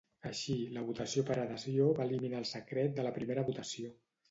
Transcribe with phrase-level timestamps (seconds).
[0.27, 3.97] Així, la votació per adhesió va eliminar el secret de la primera votació.